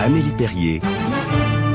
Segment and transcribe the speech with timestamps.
[0.00, 0.80] Amélie Perrier,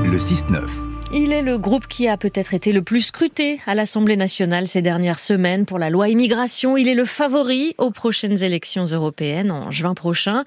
[0.04, 0.91] le 6-9.
[1.14, 4.82] Il est le groupe qui a peut-être été le plus scruté à l'Assemblée nationale ces
[4.82, 6.78] dernières semaines pour la loi immigration.
[6.78, 10.46] Il est le favori aux prochaines élections européennes en juin prochain.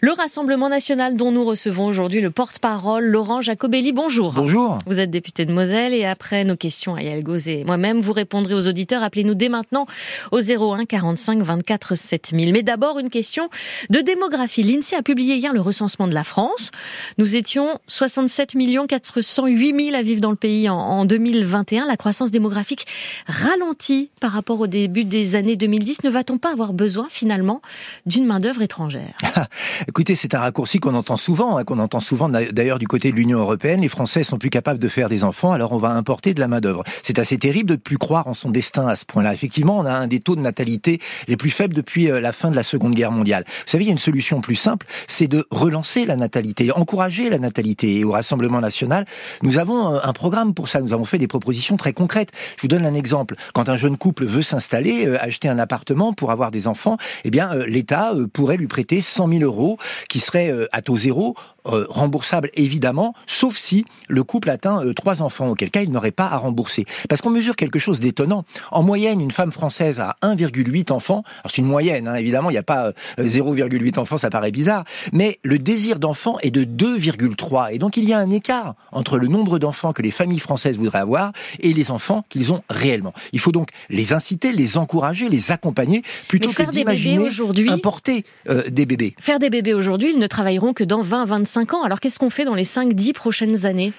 [0.00, 3.92] Le Rassemblement national dont nous recevons aujourd'hui le porte-parole, Laurent Jacobelli.
[3.92, 4.32] Bonjour.
[4.32, 4.78] Bonjour.
[4.86, 8.54] Vous êtes député de Moselle et après nos questions à Yael et moi-même, vous répondrez
[8.54, 9.02] aux auditeurs.
[9.02, 9.84] Appelez-nous dès maintenant
[10.32, 12.54] au 01 45 24 7000.
[12.54, 13.50] Mais d'abord, une question
[13.90, 14.62] de démographie.
[14.62, 16.70] L'INSEE a publié hier le recensement de la France.
[17.18, 18.54] Nous étions 67
[18.88, 21.86] 408 000 vivre dans le pays en, 2021.
[21.86, 22.86] La croissance démographique
[23.26, 26.04] ralentit par rapport au début des années 2010.
[26.04, 27.60] Ne va-t-on pas avoir besoin finalement
[28.06, 29.16] d'une main-d'œuvre étrangère?
[29.88, 33.16] Écoutez, c'est un raccourci qu'on entend souvent, hein, qu'on entend souvent d'ailleurs du côté de
[33.16, 33.82] l'Union européenne.
[33.82, 36.48] Les Français sont plus capables de faire des enfants, alors on va importer de la
[36.48, 36.84] main-d'œuvre.
[37.02, 39.34] C'est assez terrible de ne plus croire en son destin à ce point-là.
[39.34, 42.50] Effectivement, on a un des taux de natalité les plus faibles depuis euh, la fin
[42.50, 43.44] de la Seconde Guerre mondiale.
[43.46, 47.28] Vous savez, il y a une solution plus simple, c'est de relancer la natalité, encourager
[47.28, 47.98] la natalité.
[47.98, 49.06] Et au Rassemblement national,
[49.42, 50.80] nous avons un programme pour ça.
[50.80, 52.30] Nous avons fait des propositions très concrètes.
[52.56, 53.36] Je vous donne un exemple.
[53.54, 57.30] Quand un jeune couple veut s'installer, euh, acheter un appartement pour avoir des enfants, eh
[57.30, 61.34] bien, euh, l'État euh, pourrait lui prêter 100 000 euros qui seraient à taux zéro
[61.68, 66.12] euh, remboursable évidemment, sauf si le couple atteint euh, trois enfants, auquel cas il n'aurait
[66.12, 66.84] pas à rembourser.
[67.08, 68.44] Parce qu'on mesure quelque chose d'étonnant.
[68.70, 71.24] En moyenne, une femme française a 1,8 enfants.
[71.40, 74.50] Alors c'est une moyenne, hein, évidemment, il n'y a pas 0,8 euh, enfants, ça paraît
[74.50, 74.84] bizarre.
[75.12, 77.72] Mais le désir d'enfant est de 2,3.
[77.72, 80.76] Et donc il y a un écart entre le nombre d'enfants que les familles françaises
[80.76, 83.12] voudraient avoir et les enfants qu'ils ont réellement.
[83.32, 87.28] Il faut donc les inciter, les encourager, les accompagner, plutôt que d'imaginer
[87.70, 88.24] importer
[88.68, 89.14] des bébés.
[89.18, 91.82] Faire des bébés aujourd'hui, ils ne travailleront que dans 20-25 ans.
[91.82, 93.92] Alors qu'est-ce qu'on fait dans les 5-10 prochaines années?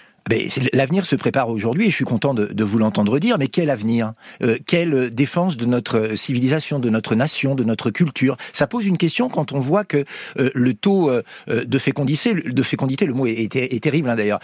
[0.74, 4.14] L'avenir se prépare aujourd'hui et je suis content de, vous l'entendre dire, mais quel avenir?
[4.44, 8.36] Euh, Quelle défense de notre civilisation, de notre nation, de notre culture?
[8.54, 10.04] Ça pose une question quand on voit que
[10.38, 14.40] euh, le taux euh, de, fécondité, de fécondité, le mot est, terrible hein, d'ailleurs,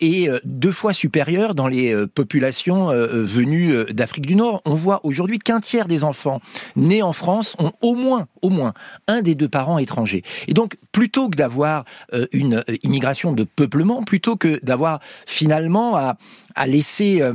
[0.00, 4.62] est deux fois supérieur dans les populations venues d'Afrique du Nord.
[4.64, 6.40] On voit aujourd'hui qu'un tiers des enfants
[6.76, 8.72] nés en France ont au moins, au moins,
[9.06, 10.22] un des deux parents étrangers.
[10.48, 11.84] Et donc, plutôt que d'avoir
[12.32, 17.22] une immigration de peuplement, plutôt que d'avoir finalement à, laisser...
[17.22, 17.34] Euh,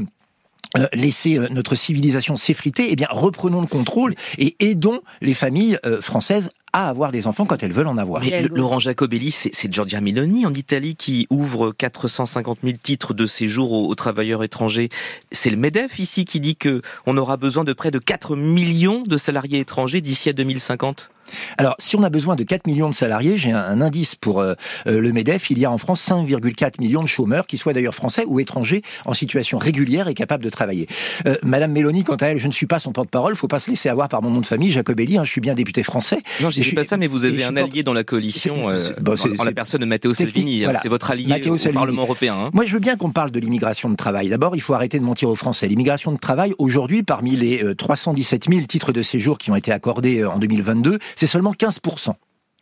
[0.75, 5.77] euh, laisser euh, notre civilisation s'effriter, eh bien reprenons le contrôle et aidons les familles
[6.01, 8.23] françaises à avoir des enfants quand elles veulent en avoir.
[8.23, 13.71] Mais Laurent Jacobelli, c'est Giorgia Meloni en Italie qui ouvre 450 000 titres de séjour
[13.71, 14.89] aux, travailleurs étrangers.
[15.31, 19.03] C'est le MEDEF ici qui dit que on aura besoin de près de 4 millions
[19.03, 21.11] de salariés étrangers d'ici à 2050.
[21.57, 24.53] Alors, si on a besoin de 4 millions de salariés, j'ai un, indice pour euh,
[24.87, 27.95] euh, le MEDEF, il y a en France 5,4 millions de chômeurs, qui soient d'ailleurs
[27.95, 30.87] français ou étrangers, en situation régulière et capables de travailler.
[31.27, 33.69] Euh, Madame Mélanie, quant à elle, je ne suis pas son porte-parole, faut pas se
[33.69, 36.21] laisser avoir par mon nom de famille, Jacobelli, hein, je suis bien député français.
[36.41, 39.43] Non, je ne dis pas ça, mais vous avez un allié dans la coalition, en
[39.43, 42.35] la personne de Matteo Salvini, c'est votre allié au Parlement européen.
[42.35, 42.49] Hein.
[42.53, 44.29] Moi, je veux bien qu'on parle de l'immigration de travail.
[44.29, 45.67] D'abord, il faut arrêter de mentir aux Français.
[45.67, 50.23] L'immigration de travail, aujourd'hui, parmi les 317 000 titres de séjour qui ont été accordés
[50.23, 51.79] en 2022, c'est seulement 15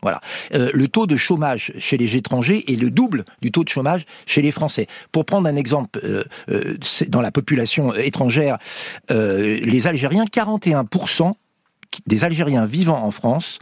[0.02, 0.20] voilà.
[0.54, 4.06] Euh, le taux de chômage chez les étrangers est le double du taux de chômage
[4.26, 4.88] chez les Français.
[5.12, 8.58] Pour prendre un exemple, euh, euh, dans la population étrangère,
[9.10, 11.34] les Algériens, 41%
[12.08, 13.60] des Algériens vivant en France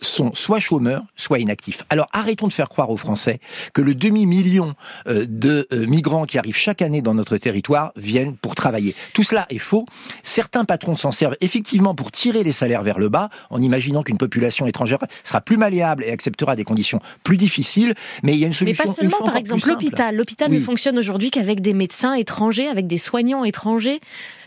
[0.00, 1.82] sont soit chômeurs, soit inactifs.
[1.90, 3.40] Alors arrêtons de faire croire aux Français
[3.72, 4.74] que le demi-million
[5.06, 8.94] euh, de euh, migrants qui arrivent chaque année dans notre territoire viennent pour travailler.
[9.14, 9.86] Tout cela est faux.
[10.22, 14.18] Certains patrons s'en servent effectivement pour tirer les salaires vers le bas, en imaginant qu'une
[14.18, 17.94] population étrangère sera plus malléable et acceptera des conditions plus difficiles.
[18.22, 18.84] Mais il y a une solution.
[18.84, 20.16] Mais pas seulement, par exemple, l'hôpital.
[20.16, 24.00] L'hôpital ne fonctionne aujourd'hui qu'avec des médecins étrangers, avec des soignants étrangers.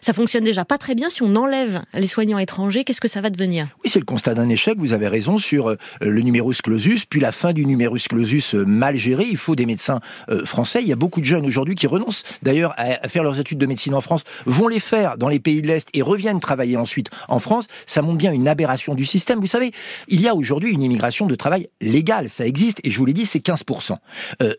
[0.04, 1.12] Ça fonctionne déjà pas très bien.
[1.12, 3.68] Si on enlève les soignants étrangers, qu'est-ce que ça va devenir?
[3.84, 4.80] Oui, c'est le constat d'un échec.
[4.80, 8.66] Vous avez raison sur euh, le numerus clausus, puis la fin du numerus clausus euh,
[8.66, 9.28] mal géré.
[9.30, 10.80] Il faut des médecins euh, français.
[10.82, 13.68] Il y a beaucoup de jeunes aujourd'hui qui renoncent d'ailleurs à faire leurs études de
[13.68, 17.12] médecine en France, vont les faire dans les pays de l'Est et reviennent travailler ensuite
[17.28, 17.68] en France.
[17.86, 19.40] Ça montre bien une aberration du système.
[19.40, 19.72] Vous savez,
[20.08, 22.28] il y a aujourd'hui une immigration de travail légale.
[22.28, 23.94] Ça existe et je vous l'ai dit, c'est 15%.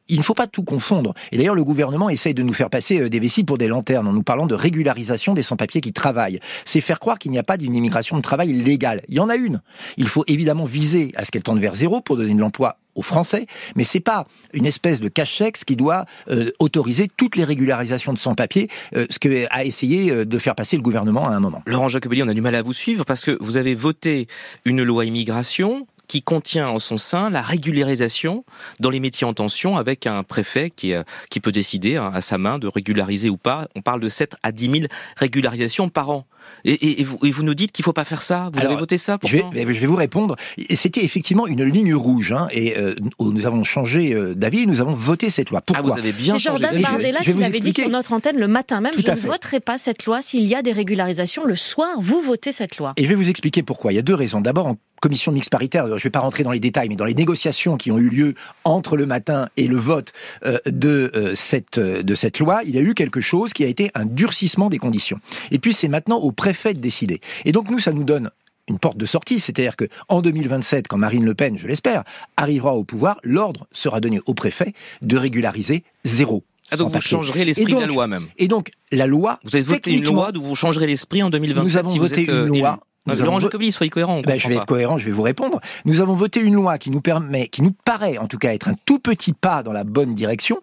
[0.09, 1.15] il ne faut pas tout confondre.
[1.33, 4.13] Et d'ailleurs, le gouvernement essaye de nous faire passer des vessies pour des lanternes en
[4.13, 6.41] nous parlant de régularisation des sans-papiers qui travaillent.
[6.65, 9.03] C'est faire croire qu'il n'y a pas d'une immigration de travail légale.
[9.09, 9.63] Il y en a une.
[9.97, 13.03] Il faut évidemment viser à ce qu'elle tende vers zéro pour donner de l'emploi aux
[13.03, 18.13] Français, mais c'est pas une espèce de cache-sexe qui doit euh, autoriser toutes les régularisations
[18.13, 21.41] de sans-papiers, euh, ce que a essayé euh, de faire passer le gouvernement à un
[21.41, 21.63] moment.
[21.67, 24.27] Laurent Jacobelli, on a du mal à vous suivre parce que vous avez voté
[24.65, 28.45] une loi immigration qui contient en son sein la régularisation
[28.81, 30.95] dans les métiers en tension avec un préfet qui,
[31.31, 33.67] qui peut décider hein, à sa main de régulariser ou pas.
[33.77, 34.85] On parle de 7 à 10 000
[35.17, 36.27] régularisations par an.
[36.65, 38.51] Et, et, vous, et, vous, nous dites qu'il faut pas faire ça.
[38.53, 40.37] Vous avez voté ça je vais, je vais, vous répondre.
[40.71, 44.67] C'était effectivement une ligne rouge, hein, et euh, nous avons changé euh, d'avis.
[44.67, 45.61] Nous avons voté cette loi.
[45.61, 48.49] Pourquoi ah, vous avez bien C'est Jordan Bardella qui l'avait dit sur notre antenne le
[48.49, 48.93] matin même.
[48.97, 51.89] je ne voterai pas cette loi s'il y a des régularisations le soir.
[51.99, 52.93] Vous votez cette loi.
[52.97, 53.93] Et je vais vous expliquer pourquoi.
[53.93, 54.41] Il y a deux raisons.
[54.41, 57.05] D'abord, en commission mixte paritaire, je ne vais pas rentrer dans les détails, mais dans
[57.05, 58.35] les négociations qui ont eu lieu
[58.65, 60.13] entre le matin et le vote
[60.47, 63.67] euh, de, euh, cette, de cette loi, il y a eu quelque chose qui a
[63.67, 65.19] été un durcissement des conditions.
[65.51, 67.21] Et puis c'est maintenant au préfet de décider.
[67.45, 68.31] Et donc nous, ça nous donne
[68.69, 72.05] une porte de sortie, c'est-à-dire que en 2027, quand Marine Le Pen, je l'espère,
[72.37, 76.45] arrivera au pouvoir, l'ordre sera donné au préfet de régulariser zéro.
[76.71, 78.27] Ah donc vous changerez l'esprit de la loi même.
[78.39, 79.41] Et donc la loi.
[79.45, 81.65] Vous avez voté une loi où vous changerez l'esprit en 2027.
[81.65, 84.23] Nous avons voté une loi Laurent Jacobi, soyez cohérent.
[84.23, 85.61] Ben, je vais être cohérent, je vais vous répondre.
[85.85, 88.69] Nous avons voté une loi qui nous permet, qui nous paraît en tout cas être
[88.69, 90.61] un tout petit pas dans la bonne direction,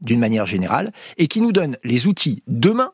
[0.00, 2.92] d'une manière générale, et qui nous donne les outils demain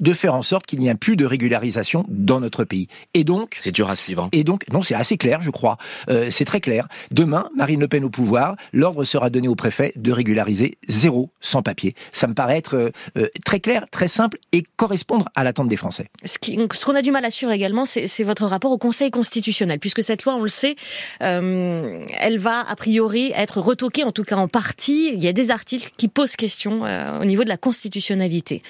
[0.00, 2.88] de faire en sorte qu'il n'y ait plus de régularisation dans notre pays.
[3.14, 4.28] Et donc, c'est dur à suivre.
[4.32, 5.78] Et donc, non, c'est assez clair, je crois.
[6.08, 6.86] Euh, c'est très clair.
[7.10, 11.62] Demain, Marine Le Pen au pouvoir, l'ordre sera donné au préfet de régulariser zéro sans
[11.62, 11.94] papier.
[12.12, 15.76] Ça me paraît être euh, euh, très clair, très simple et correspondre à l'attente des
[15.76, 16.08] Français.
[16.24, 20.02] Ce qu'on a du mal à suivre également, c'est votre rapport au Conseil constitutionnel, puisque
[20.02, 20.76] cette loi, on le sait,
[21.20, 25.10] elle va a priori être retoquée, en tout cas en partie.
[25.14, 26.82] Il y a des articles qui posent question
[27.20, 28.62] au niveau de la constitutionnalité.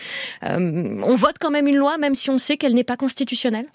[0.43, 3.67] on on vote quand même une loi, même si on sait qu'elle n'est pas constitutionnelle?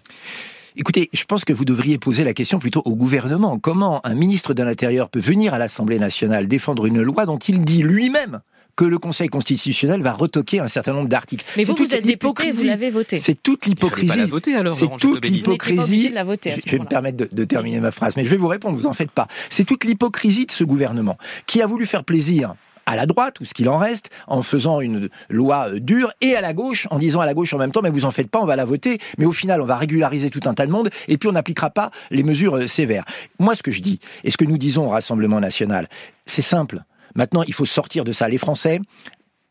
[0.77, 3.59] Écoutez, je pense que vous devriez poser la question plutôt au gouvernement.
[3.59, 7.65] Comment un ministre de l'Intérieur peut venir à l'Assemblée nationale défendre une loi dont il
[7.65, 8.39] dit lui-même
[8.77, 11.45] que le Conseil constitutionnel va retoquer un certain nombre d'articles?
[11.57, 13.19] Mais vous, vous êtes député, vous l'avez voté.
[13.19, 14.21] C'est toute l'hypocrisie.
[14.71, 16.07] C'est toute l'hypocrisie.
[16.07, 18.87] Je vais me permettre de, de terminer ma phrase, mais je vais vous répondre, vous
[18.87, 19.27] en faites pas.
[19.49, 21.17] C'est toute l'hypocrisie de ce gouvernement
[21.47, 22.55] qui a voulu faire plaisir
[22.85, 26.35] à la droite, ou ce qu'il en reste, en faisant une loi euh, dure, et
[26.35, 28.29] à la gauche, en disant à la gauche en même temps, mais vous en faites
[28.29, 30.71] pas, on va la voter, mais au final, on va régulariser tout un tas de
[30.71, 33.05] monde, et puis on n'appliquera pas les mesures euh, sévères.
[33.39, 35.87] Moi, ce que je dis, et ce que nous disons au Rassemblement national,
[36.25, 36.83] c'est simple.
[37.15, 38.27] Maintenant, il faut sortir de ça.
[38.29, 38.79] Les Français,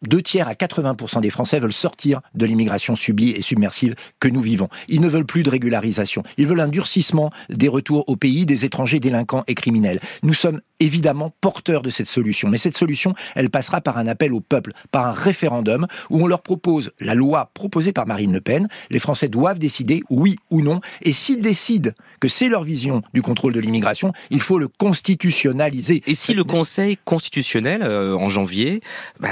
[0.03, 4.41] deux tiers à 80% des Français veulent sortir de l'immigration subie et submersive que nous
[4.41, 4.69] vivons.
[4.89, 6.23] Ils ne veulent plus de régularisation.
[6.39, 10.01] Ils veulent un durcissement des retours au pays des étrangers délinquants et criminels.
[10.23, 12.49] Nous sommes évidemment porteurs de cette solution.
[12.49, 16.27] Mais cette solution, elle passera par un appel au peuple, par un référendum où on
[16.27, 18.69] leur propose la loi proposée par Marine Le Pen.
[18.91, 20.81] Les Français doivent décider oui ou non.
[21.03, 26.03] Et s'ils décident que c'est leur vision du contrôle de l'immigration, il faut le constitutionnaliser.
[26.07, 28.81] Et si le Conseil constitutionnel, euh, en janvier,
[29.21, 29.31] bah,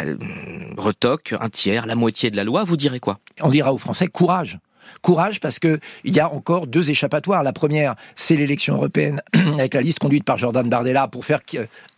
[0.77, 3.19] retoque un tiers, la moitié de la loi, vous direz quoi?
[3.41, 4.59] On dira aux Français courage.
[5.03, 7.43] Courage parce que il y a encore deux échappatoires.
[7.43, 11.41] La première, c'est l'élection européenne avec la liste conduite par Jordan Bardella pour faire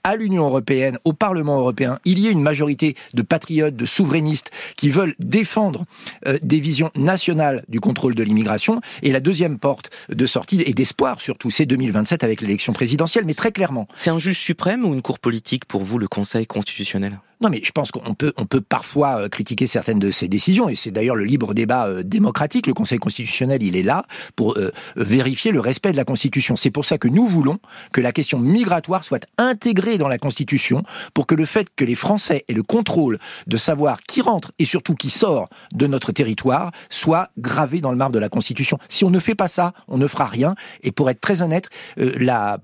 [0.04, 4.50] à l'Union européenne, au Parlement européen, il y ait une majorité de patriotes, de souverainistes
[4.76, 5.84] qui veulent défendre
[6.26, 8.80] euh, des visions nationales du contrôle de l'immigration.
[9.02, 13.34] Et la deuxième porte de sortie et d'espoir surtout, c'est 2027 avec l'élection présidentielle, mais
[13.34, 13.86] très clairement.
[13.94, 17.18] C'est un juge suprême ou une cour politique pour vous, le Conseil constitutionnel?
[17.40, 20.68] Non, mais je pense qu'on peut, on peut parfois euh, critiquer certaines de ces décisions,
[20.68, 22.66] et c'est d'ailleurs le libre débat euh, démocratique.
[22.66, 24.04] Le Conseil constitutionnel, il est là
[24.36, 26.54] pour euh, vérifier le respect de la Constitution.
[26.56, 27.58] C'est pour ça que nous voulons
[27.92, 30.82] que la question migratoire soit intégrée dans la Constitution,
[31.14, 34.66] pour que le fait que les Français aient le contrôle de savoir qui rentre et
[34.66, 38.78] surtout qui sort de notre territoire soit gravé dans le marbre de la Constitution.
[38.90, 40.54] Si on ne fait pas ça, on ne fera rien.
[40.82, 42.58] Et pour être très honnête, la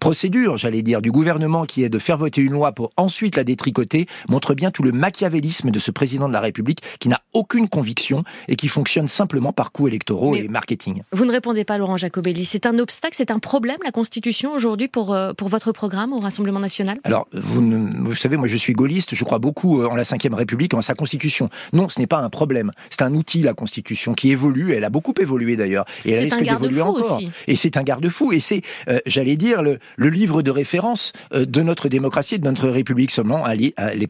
[0.00, 3.44] procédure, j'allais dire, du gouvernement qui est de faire voter une loi pour ensuite la
[3.44, 7.68] détricoter, montre bien tout le machiavélisme de ce président de la République qui n'a aucune
[7.68, 11.02] conviction et qui fonctionne simplement par coups électoraux et marketing.
[11.12, 12.44] Vous ne répondez pas, Laurent Jacobelli.
[12.44, 16.20] C'est un obstacle, c'est un problème, la Constitution, aujourd'hui, pour, euh, pour votre programme au
[16.20, 16.98] Rassemblement national?
[17.04, 17.62] Alors, vous,
[18.04, 20.82] vous savez, moi je suis gaulliste, je crois beaucoup euh, en la Ve République, en
[20.82, 21.48] sa Constitution.
[21.72, 22.72] Non, ce n'est pas un problème.
[22.90, 24.72] C'est un outil, la Constitution, qui évolue.
[24.72, 25.84] Elle a beaucoup évolué d'ailleurs.
[26.04, 27.16] Et elle risque d'évoluer encore.
[27.16, 27.30] Aussi.
[27.46, 28.32] Et c'est un garde-fou.
[28.32, 32.44] Et c'est, euh, j'allais dire, le, le, livre de référence de notre démocratie et de
[32.44, 33.44] notre République seulement.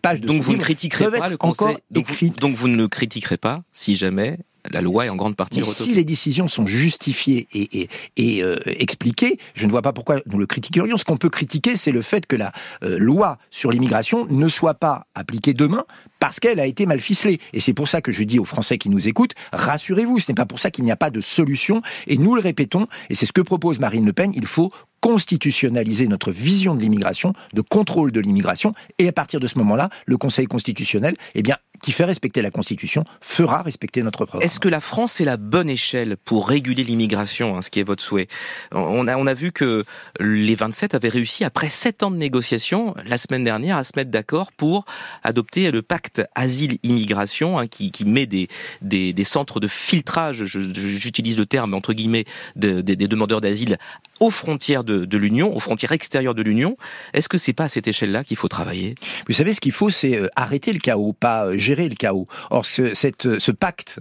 [0.02, 1.76] Donc vous ne critiquerez pas le Conseil.
[1.90, 4.38] Donc vous, donc vous, ne critiquerez pas si jamais
[4.71, 5.85] la loi est en grande partie retoquée.
[5.85, 10.38] Si les décisions sont justifiées et, et, euh, expliquées, je ne vois pas pourquoi nous
[10.38, 10.97] le critiquerions.
[10.99, 14.75] Ce qu'on peut critiquer, c'est le fait que la euh, loi sur l'immigration ne soit
[14.75, 15.85] pas appliquée demain
[16.21, 17.40] parce qu'elle a été mal ficelée.
[17.52, 20.37] Et c'est pour ça que je dis aux Français qui nous écoutent, rassurez-vous, ce n'est
[20.37, 21.82] pas pour ça qu'il n'y a pas de solution.
[22.06, 26.06] Et nous le répétons, et c'est ce que propose Marine Le Pen, il faut constitutionnaliser
[26.06, 30.16] notre vision de l'immigration, de contrôle de l'immigration, et à partir de ce moment-là, le
[30.16, 34.44] Conseil constitutionnel, eh bien, qui fait respecter la Constitution fera respecter notre programme.
[34.44, 37.85] Est-ce que la France est la bonne échelle pour réguler l'immigration, hein, ce qui est
[37.85, 38.28] votre souhait?
[38.71, 39.85] On a, on a vu que
[40.21, 44.12] les 27 avaient réussi, après 7 ans de négociations, la semaine dernière, à se mettre
[44.12, 44.85] d'accord pour
[45.25, 48.47] adopter le pacte asile-immigration, hein, qui, qui, met des,
[48.80, 53.76] des, des, centres de filtrage, j'utilise le terme entre guillemets, des demandeurs d'asile
[54.23, 56.76] aux frontières de, l'Union, aux frontières extérieures de l'Union.
[57.12, 58.95] Est-ce que c'est pas à cette échelle-là qu'il faut travailler?
[59.26, 62.29] Vous savez, ce qu'il faut, c'est euh, arrêter le chaos, pas euh, gérer le chaos.
[62.50, 63.99] Or, ce, cette, ce pacte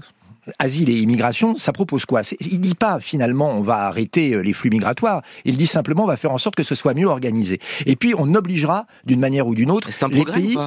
[0.59, 2.21] asile et immigration, ça propose quoi?
[2.39, 5.21] Il dit pas finalement on va arrêter euh, les flux migratoires.
[5.45, 7.59] Il dit simplement on va faire en sorte que ce soit mieux organisé.
[7.85, 10.57] Et puis on obligera d'une manière ou d'une autre un les pays.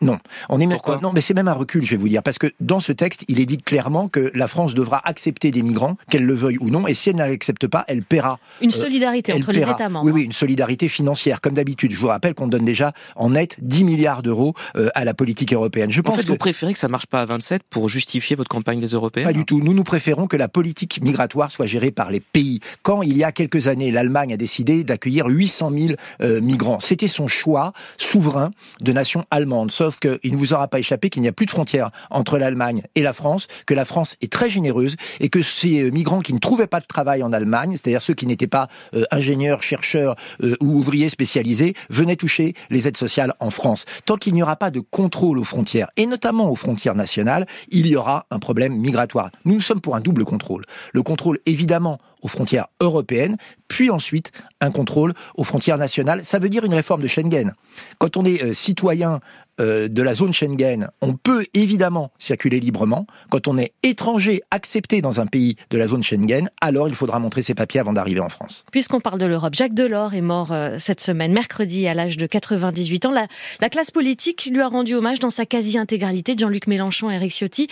[0.00, 0.18] non,
[0.48, 0.66] on est
[1.02, 3.24] non, mais c'est même un recul, je vais vous dire, parce que dans ce texte,
[3.28, 6.70] il est dit clairement que la France devra accepter des migrants, qu'elle le veuille ou
[6.70, 8.38] non, et si elle ne l'accepte pas, elle paiera.
[8.60, 10.06] Une euh, solidarité entre les États membres.
[10.06, 11.92] Oui, oui, une solidarité financière, comme d'habitude.
[11.92, 15.52] Je vous rappelle qu'on donne déjà en net 10 milliards d'euros euh, à la politique
[15.52, 15.90] européenne.
[15.90, 16.28] Je pense en fait, que...
[16.28, 19.27] vous préférez que ça marche pas à 27 pour justifier votre campagne des Européens?
[19.28, 19.60] Pas du tout.
[19.60, 22.60] Nous, nous préférons que la politique migratoire soit gérée par les pays.
[22.82, 27.08] Quand, il y a quelques années, l'Allemagne a décidé d'accueillir 800 000 euh, migrants, c'était
[27.08, 29.70] son choix souverain de nation allemande.
[29.70, 32.84] Sauf qu'il ne vous aura pas échappé qu'il n'y a plus de frontières entre l'Allemagne
[32.94, 36.32] et la France, que la France est très généreuse et que ces euh, migrants qui
[36.32, 40.16] ne trouvaient pas de travail en Allemagne, c'est-à-dire ceux qui n'étaient pas euh, ingénieurs, chercheurs
[40.40, 43.84] ou ouvriers spécialisés, venaient toucher les aides sociales en France.
[44.06, 47.86] Tant qu'il n'y aura pas de contrôle aux frontières, et notamment aux frontières nationales, il
[47.86, 49.07] y aura un problème migratoire.
[49.44, 50.62] Nous sommes pour un double contrôle.
[50.92, 53.36] Le contrôle, évidemment, aux frontières européennes,
[53.68, 56.24] puis ensuite un contrôle aux frontières nationales.
[56.24, 57.52] Ça veut dire une réforme de Schengen.
[57.98, 59.20] Quand on est euh, citoyen
[59.60, 63.06] euh, de la zone Schengen, on peut évidemment circuler librement.
[63.30, 67.18] Quand on est étranger accepté dans un pays de la zone Schengen, alors il faudra
[67.18, 68.64] montrer ses papiers avant d'arriver en France.
[68.70, 72.26] Puisqu'on parle de l'Europe, Jacques Delors est mort euh, cette semaine, mercredi, à l'âge de
[72.26, 73.12] 98 ans.
[73.12, 73.26] La,
[73.60, 77.68] la classe politique lui a rendu hommage dans sa quasi-intégralité, Jean-Luc Mélenchon Eric Ciotti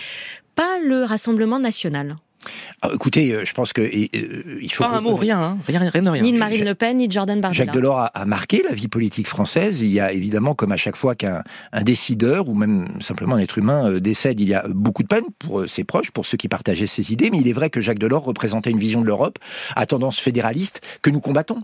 [0.57, 2.17] pas le Rassemblement national.
[2.81, 5.57] Ah, écoutez, euh, je pense que euh, il faut pas un mot, rien, hein.
[5.67, 7.65] rien, rien, rien, Ni de Marine Le Pen, ni de Jordan Bardella.
[7.65, 9.81] Jacques Delors a, marqué la vie politique française.
[9.81, 11.43] Il y a évidemment, comme à chaque fois qu'un
[11.81, 15.25] décideur ou même simplement un être humain euh, décède, il y a beaucoup de peine
[15.39, 17.29] pour ses proches, pour ceux qui partageaient ses idées.
[17.31, 19.39] Mais il est vrai que Jacques Delors représentait une vision de l'Europe
[19.75, 21.59] à tendance fédéraliste que nous combattons.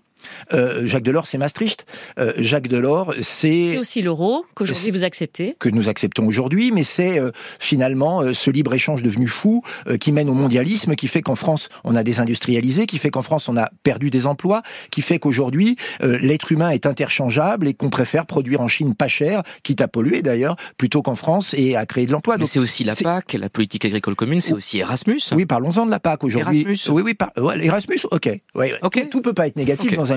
[0.54, 1.86] Euh, Jacques Delors, c'est Maastricht.
[2.20, 3.66] Euh, Jacques Delors, c'est...
[3.66, 5.56] C'est aussi l'euro qu'aujourd'hui vous acceptez.
[5.60, 9.64] Que nous acceptons aujourd'hui, mais c'est euh, finalement ce libre-échange devenu fou
[10.00, 13.50] qui mène au mondialisme, qui fait qu'en France, on a désindustrialisé, qui fait qu'en France,
[13.50, 14.62] on a perdu des emplois,
[14.92, 19.44] qui fait qu'aujourd'hui, l'être humain est interchangeable et qu'on préfère produire en Chine pas cher,
[19.64, 22.38] quitte à polluer d'ailleurs, plutôt qu'en France et à créer de l'emploi.
[22.38, 25.22] Mais c'est aussi la PAC, la politique agricole commune, c'est aussi Erasmus.
[25.34, 26.62] Oui, parlons-en de la PAC aujourd'hui.
[26.62, 26.94] Erasmus.
[26.94, 27.32] Oui, oui, par...
[27.62, 28.30] Erasmus, ok.
[28.56, 29.08] Ouais, ok.
[29.10, 30.13] Tout peut pas être négatif dans un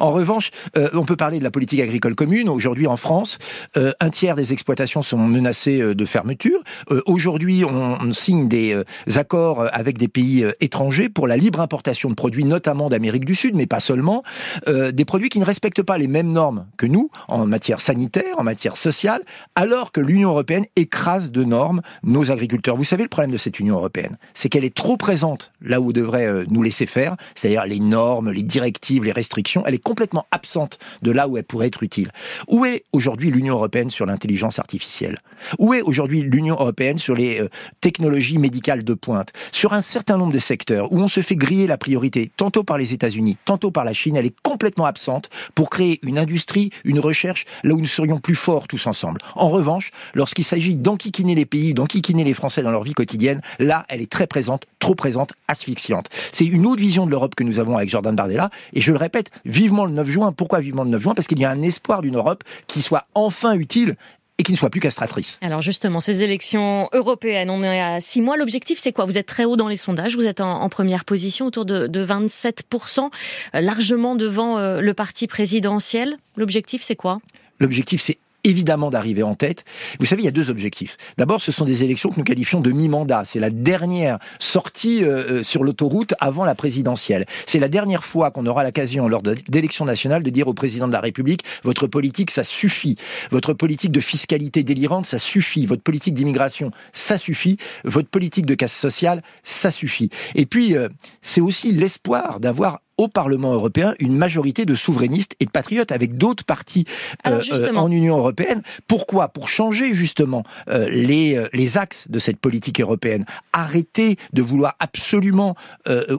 [0.00, 2.48] En revanche, euh, on peut parler de la politique agricole commune.
[2.48, 3.38] Aujourd'hui, en France,
[3.76, 6.62] euh, un tiers des exploitations sont menacées euh, de fermeture.
[7.06, 8.82] Aujourd'hui, on, signe des
[9.14, 13.56] accords avec des pays étrangers pour la libre importation de produits, notamment d'Amérique du Sud,
[13.56, 14.22] mais pas seulement,
[14.66, 18.44] des produits qui ne respectent pas les mêmes normes que nous en matière sanitaire, en
[18.44, 19.22] matière sociale,
[19.54, 22.76] alors que l'Union européenne écrase de normes nos agriculteurs.
[22.76, 25.92] Vous savez le problème de cette Union européenne, c'est qu'elle est trop présente là où
[25.92, 29.35] devrait nous laisser faire, c'est-à-dire les normes, les directives, les restrictions
[29.66, 32.10] elle est complètement absente de là où elle pourrait être utile.
[32.48, 35.16] Où est aujourd'hui l'Union européenne sur l'intelligence artificielle?
[35.58, 37.48] Où est aujourd'hui l'Union européenne sur les euh,
[37.80, 39.32] technologies médicales de pointe?
[39.52, 42.78] Sur un certain nombre de secteurs où on se fait griller la priorité, tantôt par
[42.78, 47.00] les États-Unis, tantôt par la Chine, elle est complètement absente pour créer une industrie, une
[47.00, 49.20] recherche, là où nous serions plus forts tous ensemble.
[49.34, 53.84] En revanche, lorsqu'il s'agit d'enquiquiner les pays, d'enquiquiner les Français dans leur vie quotidienne, là,
[53.88, 56.08] elle est très présente, trop présente, asphyxiante.
[56.32, 58.98] C'est une autre vision de l'Europe que nous avons avec Jordan Bardella, et je le
[58.98, 60.32] répète, vivement le 9 juin.
[60.32, 61.14] Pourquoi vivement le 9 juin?
[61.14, 63.96] Parce qu'il y a un espoir d'une Europe qui soit enfin utile
[64.38, 65.38] et qui ne soit plus castratrice.
[65.40, 68.36] Alors justement, ces élections européennes, on est à six mois.
[68.36, 69.06] L'objectif, c'est quoi?
[69.06, 72.04] Vous êtes très haut dans les sondages, vous êtes en, première position, autour de, de
[72.04, 73.10] 27%,
[73.54, 76.18] euh, largement devant euh, le parti présidentiel.
[76.36, 77.20] L'objectif, c'est quoi?
[77.60, 79.64] L'objectif, c'est évidemment d'arriver en tête.
[79.98, 80.96] Vous savez, il y a deux objectifs.
[81.18, 83.24] D'abord, ce sont des élections que nous qualifions de mi-mandat.
[83.24, 87.26] C'est la dernière sortie euh, euh, sur l'autoroute avant la présidentielle.
[87.46, 90.92] C'est la dernière fois qu'on aura l'occasion, lors d'élections nationales, de dire au président de
[90.92, 92.96] la République, votre politique, ça suffit.
[93.30, 95.66] Votre politique de fiscalité délirante, ça suffit.
[95.66, 97.56] Votre politique d'immigration, ça suffit.
[97.84, 100.10] Votre politique de casse sociale, ça suffit.
[100.34, 100.88] Et puis, euh,
[101.20, 106.16] c'est aussi l'espoir d'avoir au Parlement européen une majorité de souverainistes et de patriotes avec
[106.16, 106.84] d'autres partis
[107.26, 108.62] euh, euh, en Union européenne.
[108.86, 109.28] Pourquoi?
[109.28, 113.24] Pour changer justement euh, les, les axes de cette politique européenne.
[113.52, 115.54] Arrêter de vouloir absolument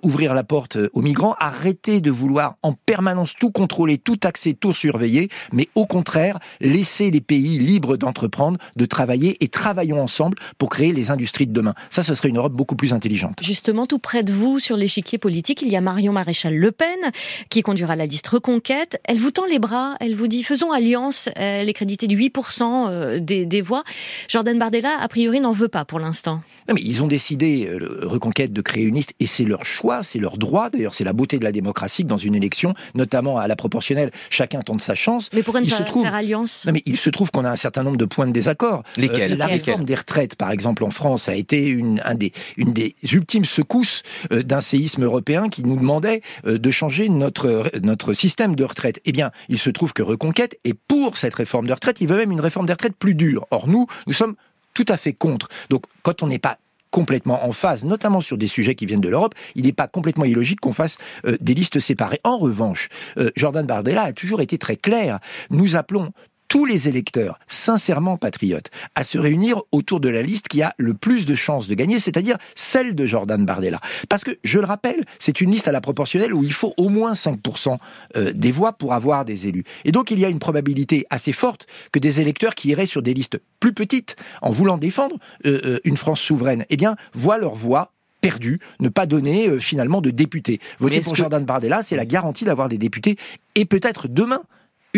[0.03, 4.74] ouvrir la porte aux migrants, arrêter de vouloir en permanence tout contrôler, tout taxer, tout
[4.74, 10.69] surveiller, mais au contraire, laisser les pays libres d'entreprendre, de travailler et travaillons ensemble pour
[10.69, 11.74] créer les industries de demain.
[11.89, 13.39] Ça, ce serait une Europe beaucoup plus intelligente.
[13.41, 17.12] Justement, tout près de vous, sur l'échiquier politique, il y a Marion Maréchal Le Pen,
[17.50, 19.00] qui conduira la liste Reconquête.
[19.05, 22.88] Elle vous tend les bras, elle vous dit faisons alliance, elle est créditée de 8%
[22.89, 23.83] euh, des, des voix.
[24.27, 26.41] Jordan Bardella, a priori, n'en veut pas pour l'instant.
[26.67, 30.03] Non, mais ils ont décidé, euh, Reconquête, de créer une liste, et c'est leur choix,
[30.03, 30.69] c'est leur droit.
[30.69, 34.12] D'ailleurs, c'est la beauté de la démocratie que dans une élection, notamment à la proportionnelle,
[34.29, 35.29] chacun tente sa chance.
[35.33, 37.83] Mais pourquoi ne pas faire alliance Non, mais il se trouve qu'on a un certain
[37.83, 38.83] nombre de points de désaccord.
[38.97, 42.74] Lesquels La réforme des retraites, par exemple, en France, a été une, un des, une
[42.74, 48.63] des ultimes secousses d'un séisme européen qui nous demandait de changer notre, notre système de
[48.63, 49.01] retraite.
[49.05, 52.01] Eh bien, il se trouve que Reconquête est pour cette réforme de retraite.
[52.01, 53.45] Il veut même une réforme des retraites plus dure.
[53.51, 54.36] Or, nous, nous sommes
[54.77, 55.50] tout à fait contre.
[55.72, 56.60] Donc, quand on n'est pas
[56.91, 60.24] complètement en phase, notamment sur des sujets qui viennent de l'Europe, il n'est pas complètement
[60.24, 60.98] illogique qu'on fasse
[61.41, 62.22] des listes séparées.
[62.24, 62.89] En revanche,
[63.36, 65.19] Jordan Bardella a toujours été très clair.
[65.50, 66.12] Nous appelons
[66.48, 70.94] tous les électeurs sincèrement patriotes à se réunir autour de la liste qui a le
[70.94, 73.80] plus de chances de gagner, c'est-à-dire celle de Jordan Bardella.
[74.10, 76.89] Parce que, je le rappelle, c'est une liste à la proportionnelle où il faut au
[76.89, 77.77] moins 5%
[78.16, 79.63] euh, des voix pour avoir des élus.
[79.86, 83.01] Et donc il y a une probabilité assez forte que des électeurs qui iraient sur
[83.01, 87.38] des listes plus petites en voulant défendre euh, euh, une France souveraine, eh bien, voient
[87.38, 90.60] leur voix perdue, ne pas donner finalement de députés.
[90.80, 93.16] Voter pour Jordan Bardella, c'est la garantie d'avoir des députés
[93.54, 94.42] et peut-être demain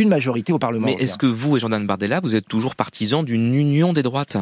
[0.02, 0.86] une majorité au Parlement.
[0.86, 4.38] Mais est-ce que vous et Jordan Bardella, vous êtes toujours partisans d'une union des droites?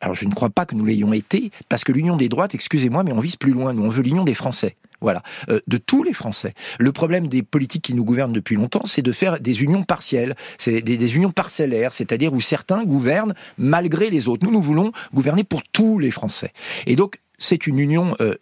[0.00, 3.04] Alors je ne crois pas que nous l'ayons été, parce que l'union des droites, excusez-moi,
[3.04, 4.76] mais on vise plus loin, nous on veut l'union des Français.
[5.00, 6.54] Voilà, euh, de tous les Français.
[6.78, 10.34] Le problème des politiques qui nous gouvernent depuis longtemps, c'est de faire des unions partielles,
[10.56, 14.46] c'est des, unions parcellaires, c'est-à-dire où certains gouvernent malgré les autres.
[14.46, 16.52] Nous, nous voulons gouverner pour tous les Français.
[16.86, 18.34] Et donc, c'est une union euh,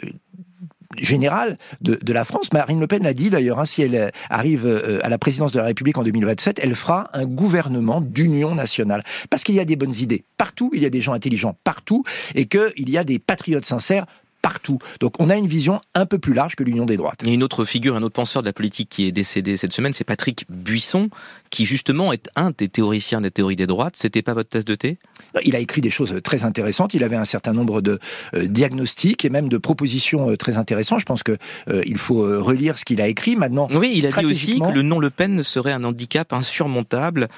[0.99, 2.53] générale de, la France.
[2.53, 5.59] Marine Le Pen l'a dit d'ailleurs, hein, si elle arrive euh, à la présidence de
[5.59, 9.03] la République en 2027, elle fera un gouvernement d'union nationale.
[9.31, 12.05] Parce qu'il y a des bonnes idées partout, il y a des gens intelligents partout,
[12.35, 14.07] et qu'il y a des patriotes sincères
[14.53, 14.79] partout.
[15.01, 17.27] Donc on a une vision un peu plus large que l'union des droites.
[17.27, 19.95] A une autre figure, un autre penseur de la politique qui est décédé cette semaine,
[19.95, 21.09] c'est Patrick Buisson,
[21.49, 23.95] qui justement est un des théoriciens des théories des droites.
[23.97, 24.99] C'était pas votre thèse de thé?
[25.45, 26.93] Il a écrit des choses très intéressantes.
[26.93, 27.99] Il avait un certain nombre de
[28.35, 31.01] euh, diagnostics et même de propositions euh, très intéressantes.
[31.01, 33.37] Je pense que euh, il faut relire ce qu'il a écrit.
[33.37, 37.29] Maintenant, oui, il a dit aussi que le nom Le Pen serait un handicap insurmontable.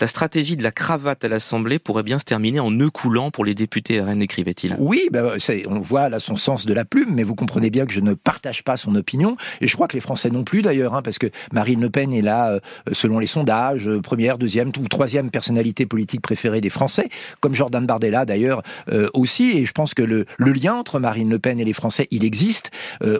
[0.00, 3.44] La stratégie de la cravate à l'Assemblée pourrait bien se terminer en nœud coulant pour
[3.44, 4.76] les députés RN, écrivait-il.
[4.78, 7.92] Oui, ben, on voit là son sens de la plume, mais vous comprenez bien que
[7.92, 10.94] je ne partage pas son opinion, et je crois que les Français non plus d'ailleurs,
[10.94, 12.60] hein, parce que Marine Le Pen est là, euh,
[12.92, 17.08] selon les sondages, euh, première, deuxième ou troisième personnalité politique préférée des Français,
[17.40, 21.38] comme Jordan Bardella d'ailleurs euh, aussi, et je pense que le, lien entre Marine Le
[21.38, 22.70] Pen et les Français, il existe,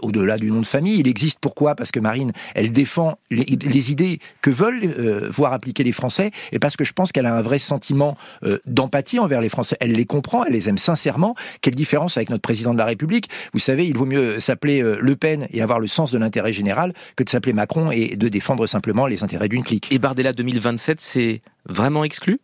[0.03, 1.75] au-delà du nom de famille, il existe pourquoi?
[1.75, 6.59] Parce que Marine, elle défend les, les idées que veulent voir appliquer les Français, et
[6.59, 8.19] parce que je pense qu'elle a un vrai sentiment
[8.67, 12.43] d'empathie envers les Français, elle les comprend, elle les aime sincèrement, quelle différence avec notre
[12.43, 13.31] président de la République?
[13.53, 16.53] Vous savez, il vaut mieux s'appeler euh, Le Pen et avoir le sens de l'intérêt
[16.53, 19.89] général que de s'appeler Macron et de défendre simplement les intérêts d'une clique.
[19.91, 22.41] Et Bardella 2027, c'est vraiment exclu?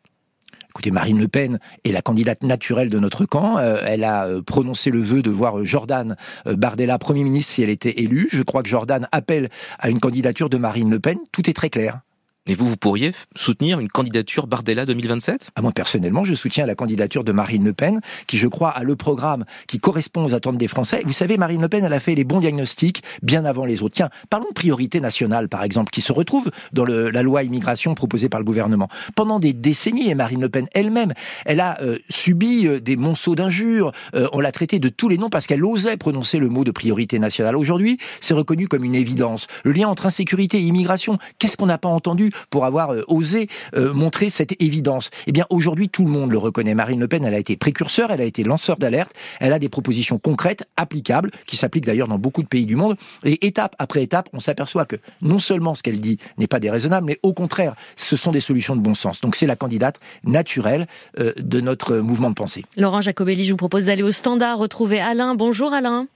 [0.71, 3.59] Écoutez, Marine Le Pen est la candidate naturelle de notre camp.
[3.59, 6.15] Euh, elle a euh, prononcé le vœu de voir Jordan
[6.47, 8.29] Bardella Premier ministre si elle était élue.
[8.31, 9.49] Je crois que Jordan appelle
[9.79, 11.19] à une candidature de Marine Le Pen.
[11.33, 12.01] Tout est très clair.
[12.49, 16.75] Et vous, vous pourriez soutenir une candidature Bardella 2027 ah, Moi, personnellement, je soutiens la
[16.75, 20.57] candidature de Marine Le Pen, qui, je crois, a le programme qui correspond aux attentes
[20.57, 21.03] des Français.
[21.05, 23.97] Vous savez, Marine Le Pen, elle a fait les bons diagnostics bien avant les autres.
[23.97, 27.95] Tiens, parlons de priorité nationale, par exemple, qui se retrouve dans le, la loi immigration
[27.95, 28.89] proposée par le gouvernement.
[29.15, 31.13] Pendant des décennies, et Marine Le Pen elle-même,
[31.45, 33.93] elle a euh, subi euh, des monceaux d'injures.
[34.15, 36.71] Euh, on l'a traité de tous les noms parce qu'elle osait prononcer le mot de
[36.71, 37.57] priorité nationale.
[37.57, 39.49] Aujourd'hui, c'est reconnu comme une évidence.
[39.65, 42.33] Le lien entre insécurité et immigration, qu'est-ce qu'on n'a pas entendu?
[42.51, 45.11] Pour avoir euh, osé euh, montrer cette évidence.
[45.27, 46.75] Eh bien, aujourd'hui, tout le monde le reconnaît.
[46.75, 49.69] Marine Le Pen, elle a été précurseur, elle a été lanceur d'alerte, elle a des
[49.69, 52.97] propositions concrètes, applicables, qui s'appliquent d'ailleurs dans beaucoup de pays du monde.
[53.25, 57.07] Et étape après étape, on s'aperçoit que non seulement ce qu'elle dit n'est pas déraisonnable,
[57.07, 59.21] mais au contraire, ce sont des solutions de bon sens.
[59.21, 60.87] Donc c'est la candidate naturelle
[61.19, 62.65] euh, de notre mouvement de pensée.
[62.77, 65.35] Laurent Jacobelli, je vous propose d'aller au standard, retrouver Alain.
[65.35, 66.09] Bonjour Alain.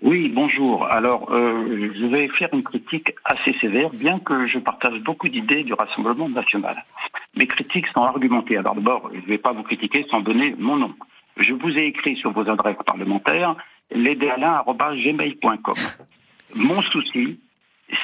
[0.00, 0.86] Oui, bonjour.
[0.86, 5.64] Alors, euh, je vais faire une critique assez sévère, bien que je partage beaucoup d'idées
[5.64, 6.84] du Rassemblement national.
[7.34, 8.56] Mes critiques sont argumentées.
[8.56, 10.94] Alors d'abord, je ne vais pas vous critiquer sans donner mon nom.
[11.36, 13.56] Je vous ai écrit sur vos adresses parlementaires
[13.90, 15.74] l'aidealain.gmail.com.
[16.54, 17.40] Mon souci,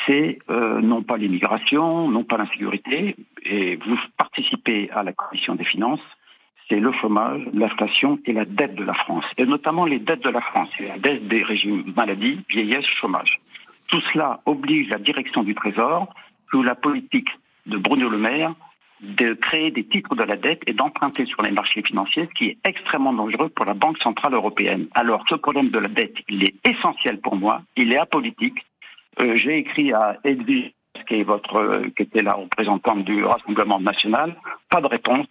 [0.07, 5.65] c'est euh, non pas l'immigration, non pas l'insécurité, et vous participez à la Commission des
[5.65, 6.05] finances,
[6.69, 10.31] c'est le chômage, l'inflation et la dette de la France, et notamment les dettes de
[10.31, 13.41] la France, la dette des régimes maladie, vieillesse, chômage.
[13.89, 16.13] Tout cela oblige la direction du Trésor,
[16.51, 17.29] sous la politique
[17.67, 18.55] de Bruno Le Maire,
[19.01, 22.45] de créer des titres de la dette et d'emprunter sur les marchés financiers, ce qui
[22.47, 24.87] est extrêmement dangereux pour la Banque Centrale Européenne.
[24.95, 28.65] Alors ce problème de la dette, il est essentiel pour moi, il est apolitique.
[29.21, 30.73] Euh, J'ai écrit à Edwige,
[31.07, 34.37] qui, est votre, euh, qui était la représentante du Rassemblement national,
[34.71, 35.27] pas de réponse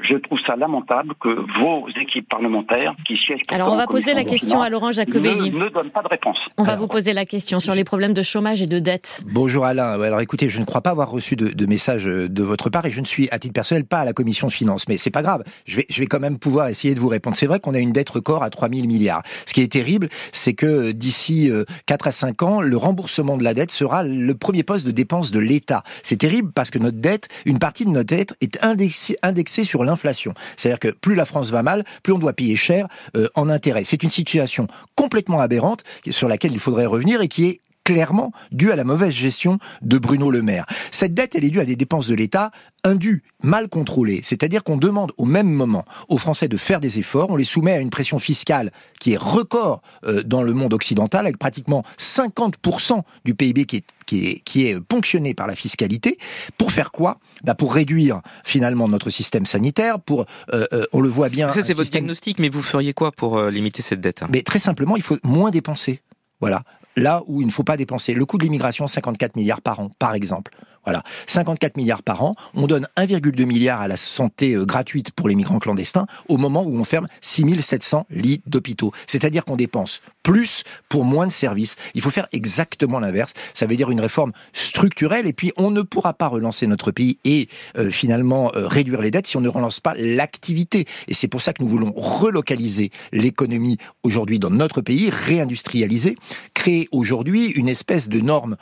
[0.00, 1.28] je trouve ça lamentable que
[1.60, 3.42] vos équipes parlementaires qui siègent.
[3.50, 5.50] Alors on va poser la question à Laurent Jacobelli.
[5.50, 6.38] Ne, ne donne pas de réponse.
[6.56, 9.22] On va vous poser la question sur les problèmes de chômage et de dette.
[9.26, 10.00] Bonjour Alain.
[10.00, 12.86] Alors écoutez, je ne crois pas avoir reçu de, de message euh, de votre part
[12.86, 14.88] et je ne suis à titre personnel pas à la commission de finances.
[14.88, 15.42] Mais c'est pas grave.
[15.66, 17.36] Je vais, je vais quand même pouvoir essayer de vous répondre.
[17.36, 19.22] C'est vrai qu'on a une dette record à 3 000 milliards.
[19.46, 21.50] Ce qui est terrible, c'est que d'ici
[21.86, 24.90] 4 euh, à 5 ans, le remboursement de la dette sera le premier poste de
[24.90, 25.82] dépense de l'État.
[26.02, 29.84] C'est terrible parce que notre dette, une partie de notre dette est indexée, indexée sur
[29.96, 33.84] C'est-à-dire que plus la France va mal, plus on doit payer cher euh, en intérêt.
[33.84, 38.70] C'est une situation complètement aberrante sur laquelle il faudrait revenir et qui est clairement due
[38.70, 40.66] à la mauvaise gestion de Bruno Le Maire.
[40.90, 42.50] Cette dette, elle est due à des dépenses de l'État
[42.84, 44.20] indues, mal contrôlées.
[44.22, 47.72] C'est-à-dire qu'on demande au même moment aux Français de faire des efforts, on les soumet
[47.72, 53.00] à une pression fiscale qui est record euh, dans le monde occidental, avec pratiquement 50%
[53.24, 56.18] du PIB qui est, qui, est, qui est ponctionné par la fiscalité.
[56.58, 57.20] Pour faire quoi?
[57.42, 61.50] Bah Pour réduire finalement notre système sanitaire, pour, euh, euh, on le voit bien...
[61.52, 64.24] Ça c'est votre diagnostic, mais vous feriez quoi pour limiter cette dette?
[64.28, 66.02] Mais très simplement, il faut moins dépenser.
[66.40, 66.62] Voilà
[66.98, 68.14] là où il ne faut pas dépenser.
[68.14, 70.52] Le coût de l'immigration, 54 milliards par an, par exemple.
[70.88, 72.34] Voilà, 54 milliards par an.
[72.54, 76.62] On donne 1,2 milliard à la santé euh, gratuite pour les migrants clandestins au moment
[76.62, 78.92] où on ferme 6700 lits d'hôpitaux.
[79.06, 81.76] C'est-à-dire qu'on dépense plus pour moins de services.
[81.92, 83.34] Il faut faire exactement l'inverse.
[83.52, 87.18] Ça veut dire une réforme structurelle et puis on ne pourra pas relancer notre pays
[87.24, 90.86] et euh, finalement euh, réduire les dettes si on ne relance pas l'activité.
[91.06, 96.14] Et c'est pour ça que nous voulons relocaliser l'économie aujourd'hui dans notre pays, réindustrialiser,
[96.54, 98.56] créer aujourd'hui une espèce de norme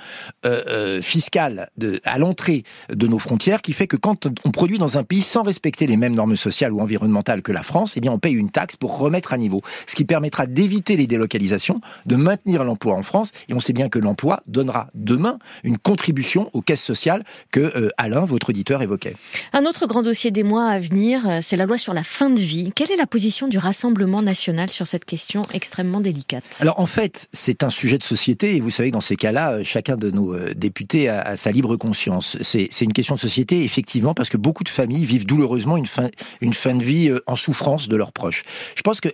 [1.03, 5.05] fiscale de, à l'entrée de nos frontières qui fait que quand on produit dans un
[5.05, 8.19] pays sans respecter les mêmes normes sociales ou environnementales que la France, eh bien on
[8.19, 12.65] paye une taxe pour remettre à niveau, ce qui permettra d'éviter les délocalisations, de maintenir
[12.65, 16.83] l'emploi en France et on sait bien que l'emploi donnera demain une contribution aux caisses
[16.83, 19.17] sociales que euh, Alain, votre auditeur, évoquait.
[19.53, 22.31] Un autre grand dossier des mois à venir, euh, c'est la loi sur la fin
[22.31, 22.73] de vie.
[22.75, 26.45] Quelle est la position du Rassemblement national sur cette question extrêmement délicate?
[26.61, 29.53] Alors en fait, c'est un sujet de société et vous savez que dans ces cas-là,
[29.53, 34.15] euh, chacun de nos députés a sa libre conscience c'est une question de société, effectivement,
[34.15, 37.97] parce que beaucoup de familles vivent douloureusement une fin, de vie euh, en souffrance de
[37.97, 38.45] leurs proches.
[38.75, 39.09] Je pense que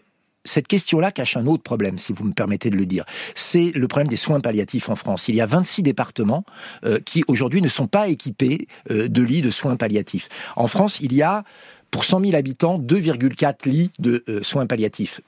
[0.44, 3.04] cette question-là cache un autre problème, si vous me permettez de le dire.
[3.34, 5.28] C'est le problème des soins palliatifs en France.
[5.28, 6.44] Il y a 26 départements
[6.84, 10.28] euh, qui aujourd'hui ne sont pas équipés euh, de lits de soins palliatifs.
[10.56, 11.44] En France, il y a
[11.90, 15.20] pour 100 000 habitants 2,4 lits de soins palliatifs.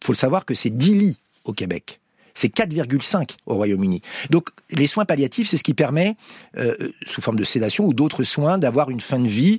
[0.00, 2.00] Il faut le savoir que c'est 10 lits au Québec
[2.36, 4.02] c'est 4,5 au Royaume-Uni.
[4.30, 6.16] Donc les soins palliatifs, c'est ce qui permet,
[6.56, 9.58] euh, sous forme de sédation ou d'autres soins, d'avoir une fin de vie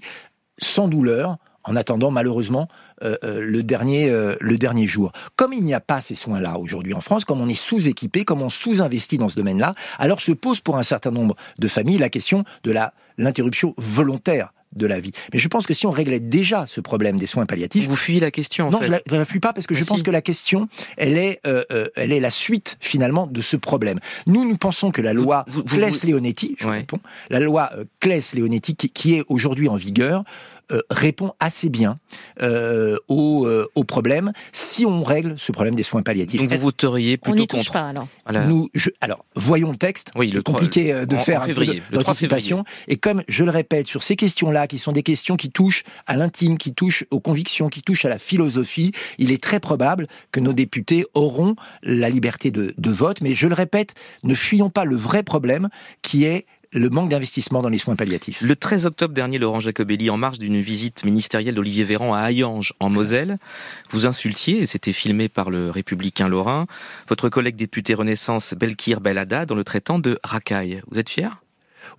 [0.60, 2.70] sans douleur, en attendant malheureusement
[3.04, 4.10] euh, euh, le dernier
[4.40, 5.12] le dernier jour.
[5.36, 8.42] Comme il n'y a pas ces soins-là aujourd'hui en France, comme on est sous-équipé, comme
[8.42, 12.10] on sous-investit dans ce domaine-là, alors se pose pour un certain nombre de familles la
[12.10, 15.12] question de la l'interruption volontaire de la vie.
[15.34, 18.20] Mais je pense que si on réglait déjà ce problème des soins palliatifs, vous fuyez
[18.20, 18.68] la question.
[18.68, 18.88] En non, fait.
[18.88, 21.64] je la, la fuis pas parce que je pense que la question, elle est, euh,
[21.72, 24.00] euh, elle est la suite finalement de ce problème.
[24.26, 26.78] Nous, nous pensons que la loi Claes-Leonetti, je ouais.
[26.80, 27.00] réponds,
[27.30, 30.24] la loi euh, Claes-Leonetti qui, qui est aujourd'hui en vigueur,
[30.72, 32.00] euh, répond assez bien
[32.42, 36.42] euh, au, euh, au, problème si on règle ce problème des soins palliatifs.
[36.42, 37.94] Donc vous voteriez plutôt on y contre pas,
[38.26, 38.48] alors.
[38.48, 40.12] Nous, je, alors, voyons le texte.
[40.16, 42.64] Oui, c'est compliqué euh, de en, faire en février, un peu d'anticipation.
[42.88, 46.16] Et comme je le répète, sur ces questions-là, qui sont des questions qui touchent à
[46.16, 50.40] l'intime, qui touchent aux convictions, qui touchent à la philosophie, il est très probable que
[50.40, 53.22] nos députés auront la liberté de, de vote.
[53.22, 55.70] Mais je le répète, ne fuyons pas le vrai problème
[56.02, 58.42] qui est le manque d'investissement dans les soins palliatifs.
[58.42, 62.74] Le 13 octobre dernier, Laurent Jacobelli, en marge d'une visite ministérielle d'Olivier Véran à Hayange,
[62.80, 63.38] en Moselle,
[63.90, 66.68] vous insultiez, et c'était filmé par le républicain Lorrain,
[67.08, 70.82] votre collègue député Renaissance Belkir Belada dans le traitant de racaille.
[70.90, 71.42] Vous êtes fier?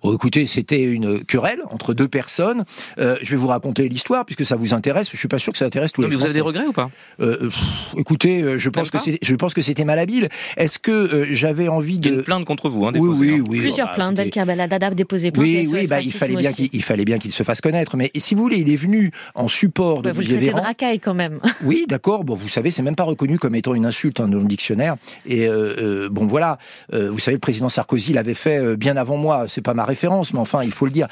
[0.01, 2.63] Oh, écoutez, c'était une querelle entre deux personnes.
[2.97, 5.09] Euh, je vais vous raconter l'histoire puisque ça vous intéresse.
[5.11, 6.65] Je suis pas sûr que ça intéresse tous non, les mais vous avez des regrets
[6.65, 6.89] ou pas?
[7.19, 7.59] Euh, pff,
[7.97, 10.29] écoutez, euh, je pense que je pense que c'était malhabile.
[10.57, 12.99] Est-ce que euh, j'avais envie Il y a de une plainte contre vous, hein, oui,
[12.99, 13.43] déposée, oui, hein.
[13.49, 13.59] oui.
[13.59, 14.19] Plusieurs bah, plaintes.
[14.19, 15.45] écoutez, Belkar Belhadad a déposé plainte.
[15.45, 17.97] Oui, oui, bah, il fallait bien qu'il il fallait bien qu'il se fasse connaître.
[17.97, 20.55] Mais si vous voulez, il est venu en support de Ouais, vous le traitez de
[20.55, 21.39] racaille quand même.
[21.63, 22.23] Oui, d'accord.
[22.23, 24.95] Bon, vous savez, c'est même pas reconnu comme étant une insulte hein, dans le dictionnaire.
[25.25, 26.57] Et euh, euh, bon, voilà.
[26.93, 29.45] Euh, vous savez, le président Sarkozy l'avait fait euh, bien avant moi.
[29.47, 31.07] C'est pas référence, mais enfin, il faut le dire.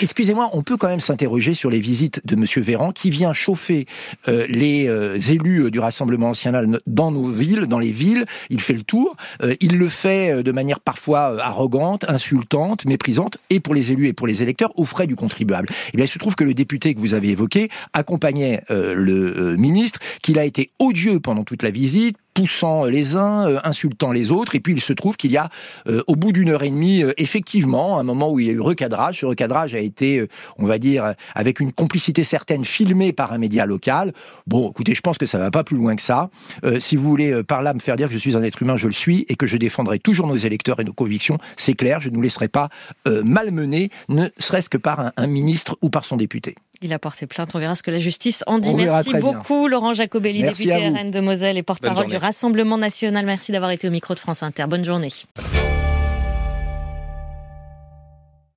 [0.00, 3.86] Excusez-moi, on peut quand même s'interroger sur les visites de Monsieur Véran, qui vient chauffer
[4.28, 8.24] euh, les euh, élus euh, du Rassemblement national dans nos villes, dans les villes.
[8.50, 9.16] Il fait le tour.
[9.60, 14.26] Il le fait de manière parfois arrogante, insultante, méprisante, et pour les élus et pour
[14.26, 15.68] les électeurs, aux frais du contribuable.
[15.94, 20.38] Eh il se trouve que le député que vous avez évoqué accompagnait le ministre, qu'il
[20.38, 24.60] a été odieux pendant toute la visite, poussant les uns, euh, insultant les autres, et
[24.60, 25.48] puis il se trouve qu'il y a,
[25.86, 28.52] euh, au bout d'une heure et demie, euh, effectivement, un moment où il y a
[28.52, 29.20] eu recadrage.
[29.20, 30.26] Ce recadrage a été,
[30.58, 34.12] on va dire, avec une complicité certaine, filmé par un média local.
[34.46, 36.30] Bon, écoutez, je pense que ça va pas plus loin que ça.
[36.78, 38.86] Si vous voulez par là me faire dire que je suis un être humain, je
[38.86, 42.10] le suis, et que je défendrai toujours nos électeurs et nos convictions, c'est clair, je
[42.10, 42.68] ne nous laisserai pas
[43.06, 46.54] malmener, ne serait-ce que par un ministre ou par son député.
[46.82, 47.50] Il a porté plainte.
[47.54, 48.70] On verra ce que la justice en dit.
[48.70, 49.20] On Merci bien.
[49.20, 50.88] beaucoup, Laurent Jacobelli, Merci député.
[50.88, 53.26] RN de Moselle et porte-parole du Rassemblement national.
[53.26, 54.64] Merci d'avoir été au micro de France Inter.
[54.66, 55.10] Bonne journée.